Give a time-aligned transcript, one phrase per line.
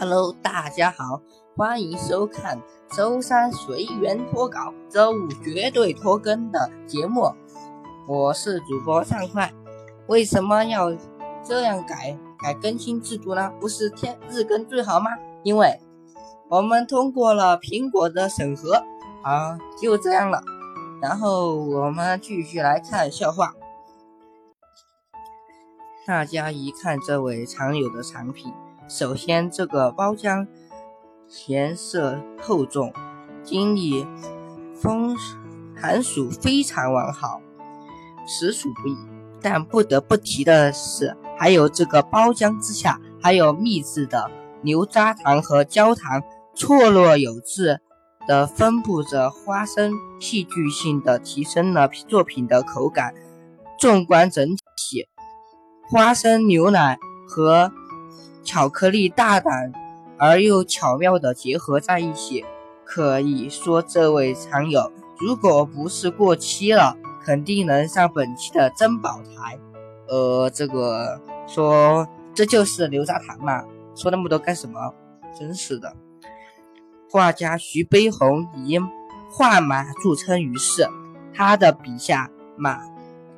[0.00, 1.20] Hello，大家好，
[1.54, 2.58] 欢迎收看
[2.90, 7.34] 周三随缘脱稿，周五绝对拖更的节目。
[8.08, 9.52] 我是主播畅快。
[10.06, 10.90] 为什么要
[11.44, 13.52] 这样改改更新制度呢？
[13.60, 15.10] 不是天日更最好吗？
[15.42, 15.78] 因为
[16.48, 18.82] 我们通过了苹果的审核
[19.22, 20.42] 啊，就这样了。
[21.02, 23.54] 然后我们继续来看笑话。
[26.06, 28.50] 大家一看这位常有的产品。
[28.90, 30.48] 首先，这个包浆
[31.46, 32.92] 颜色厚重，
[33.44, 34.04] 经历
[34.74, 35.16] 风
[35.76, 37.40] 寒暑非常完好，
[38.26, 38.96] 实属不易。
[39.40, 44.28] 但不得不提的是，还有这个包浆之下还有秘制的
[44.62, 46.24] 牛轧糖和焦糖，
[46.56, 47.80] 错落有致
[48.26, 53.14] 的分布着花生，戏剧性的提升了作品的口感。
[53.78, 54.44] 纵观整
[54.76, 55.06] 体，
[55.88, 57.70] 花生牛奶和。
[58.42, 59.72] 巧克力大胆
[60.18, 62.44] 而又巧妙的结合在一起，
[62.84, 69.58] 可以说这位藏友如果不是过期了，肯定能上本期的珍宝台。
[70.08, 73.64] 呃，这个说这就是牛轧糖嘛？
[73.94, 74.94] 说那么多干什么？
[75.38, 75.94] 真是的。
[77.10, 78.78] 画家徐悲鸿以
[79.30, 80.88] 画马著称于世，
[81.34, 82.80] 他的笔下马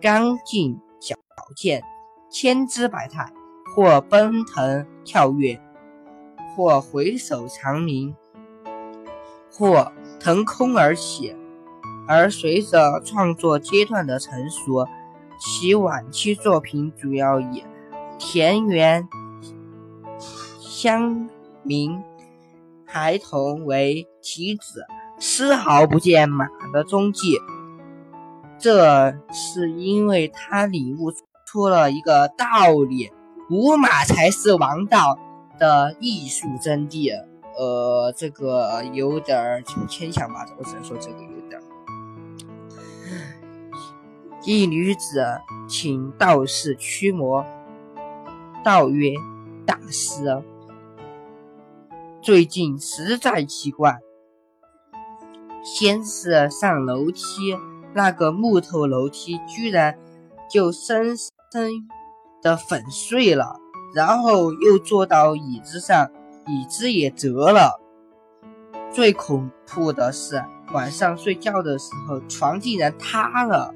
[0.00, 1.16] 刚劲矫
[1.56, 1.82] 健，
[2.30, 3.32] 千姿百态。
[3.74, 5.60] 或奔腾跳跃，
[6.54, 8.14] 或回首长鸣，
[9.52, 11.36] 或腾空而起。
[12.08, 14.86] 而随着创作阶段的成熟，
[15.38, 17.62] 其晚期作品主要以
[18.18, 19.08] 田园
[20.58, 21.28] 乡
[21.62, 22.02] 民
[22.84, 24.84] 孩童为题旨，
[25.20, 27.38] 丝毫不见马的踪迹。
[28.58, 31.12] 这是因为他领悟
[31.46, 33.12] 出了一个道理。
[33.50, 35.18] 无马才是王道
[35.58, 37.12] 的艺术真谛，
[37.58, 40.46] 呃，这个有点牵强吧？
[40.56, 41.60] 我只能说这个有点。
[44.44, 47.44] 一女子请道士驱魔，
[48.62, 49.14] 道曰
[49.66, 50.42] ：“大师，
[52.22, 53.98] 最近实在奇怪，
[55.64, 57.56] 先是上楼梯，
[57.94, 59.98] 那个木头楼梯居然
[60.48, 61.88] 就深深。”
[62.42, 63.60] 的粉碎了，
[63.94, 66.10] 然后又坐到椅子上，
[66.46, 67.80] 椅子也折了。
[68.92, 73.72] 最恐怖的是晚上睡觉的时候，床竟然塌了。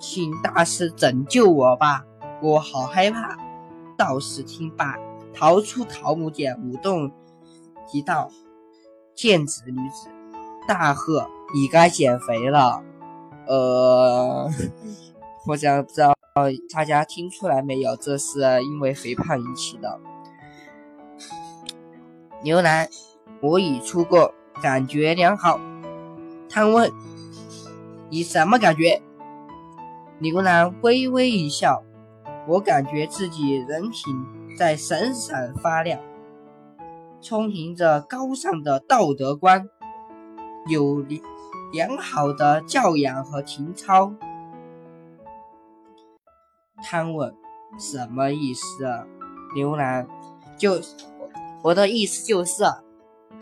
[0.00, 2.04] 请大师拯救我吧，
[2.40, 3.36] 我好害怕。
[3.96, 4.96] 道士听罢，
[5.34, 7.12] 掏出桃木剑，舞动
[7.92, 8.30] 一道，
[9.14, 10.08] 剑指女子，
[10.66, 12.82] 大喝：“你该减肥了。”
[13.46, 14.48] 呃，
[15.46, 16.14] 我想不知道。
[16.72, 17.94] 大家听出来没有？
[17.96, 20.00] 这是因为肥胖引起的。
[22.42, 22.88] 牛腩，
[23.42, 25.60] 我已出过，感觉良好。
[26.48, 26.90] 他问：
[28.08, 29.02] 你什么感觉？
[30.20, 31.82] 牛腩微微一笑：
[32.46, 34.14] 我感觉自己人品
[34.56, 36.00] 在闪闪发亮，
[37.20, 39.68] 充盈着高尚的道德观，
[40.68, 41.04] 有
[41.72, 44.14] 良好的教养和情操。
[46.82, 47.34] 汤问
[47.78, 49.06] 什么意思？
[49.54, 50.06] 牛腩
[50.56, 50.80] 就
[51.62, 52.62] 我的意思就是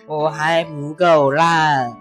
[0.07, 1.95] 我还不够烂。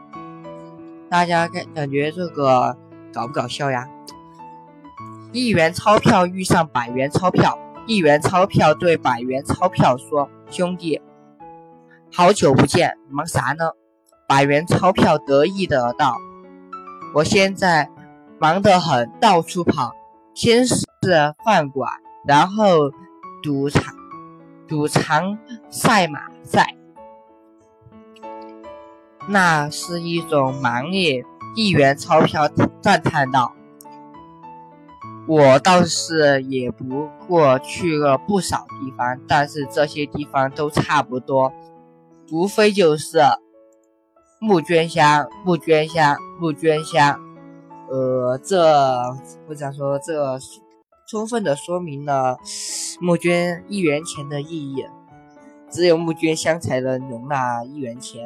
[1.09, 2.77] 大家感感觉这个
[3.13, 3.87] 搞不搞笑呀？
[5.31, 11.01] 一元钞票遇上百元钞票，一元钞票对百元钞票说：“兄弟，
[12.13, 13.71] 好久不见，忙啥呢？”
[14.27, 16.15] 百元钞票得意的道
[17.13, 17.89] ：“我现在
[18.39, 19.93] 忙得很，到处跑。”
[20.37, 20.85] 先是
[21.43, 21.89] 饭馆，
[22.23, 22.91] 然后
[23.41, 23.95] 赌场，
[24.67, 25.39] 赌场
[25.71, 26.75] 赛马赛，
[29.27, 31.25] 那是一种忙耶。
[31.55, 32.47] 一元钞票
[32.79, 33.55] 赞叹道
[35.27, 41.51] ：“我倒是也不过去了不少地方，但是这些地方都差不多，
[42.31, 43.17] 无非就是
[44.39, 47.19] 募捐箱、募捐箱、募捐箱。”
[47.89, 48.57] 呃，这
[49.47, 50.37] 我想说，这
[51.09, 52.37] 充分的说明了
[52.99, 54.85] 募捐一元钱的意义。
[55.69, 58.25] 只有募捐箱才能容纳一元钱。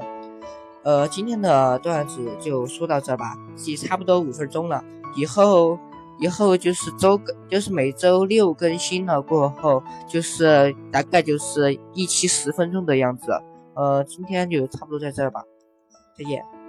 [0.83, 3.35] 呃，今天的段子就说到这吧，
[3.65, 4.83] 也差不多五分钟了。
[5.15, 5.79] 以后
[6.19, 13.31] 以后就是周更，就是每周六更新了过后，就是大概就是一期十分钟的样子。
[13.73, 15.43] 呃，今天就差不多在这吧，
[16.15, 16.60] 再见。